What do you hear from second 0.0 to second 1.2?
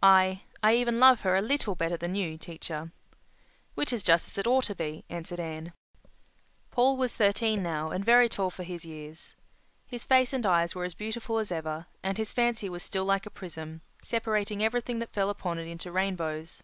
I—I even